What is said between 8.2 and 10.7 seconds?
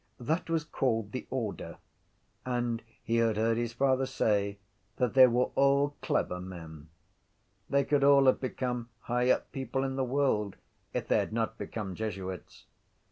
have become high up people in the world